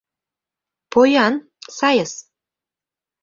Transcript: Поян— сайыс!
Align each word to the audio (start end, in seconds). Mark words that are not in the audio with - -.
Поян— 0.91 1.33
сайыс! 1.77 2.13